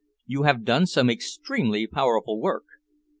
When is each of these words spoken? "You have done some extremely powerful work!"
"You 0.25 0.41
have 0.41 0.63
done 0.65 0.87
some 0.87 1.11
extremely 1.11 1.85
powerful 1.85 2.41
work!" 2.41 2.63